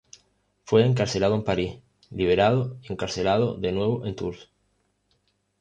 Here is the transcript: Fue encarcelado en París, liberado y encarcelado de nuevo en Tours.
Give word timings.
Fue 0.63 0.83
encarcelado 0.83 1.35
en 1.35 1.43
París, 1.43 1.75
liberado 2.09 2.75
y 2.81 2.91
encarcelado 2.91 3.53
de 3.59 3.71
nuevo 3.71 4.03
en 4.07 4.15
Tours. 4.15 4.49